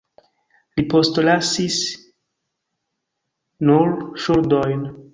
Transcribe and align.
Li 0.79 0.85
postlasis 0.93 1.77
nur 3.71 3.97
ŝuldojn. 4.27 4.87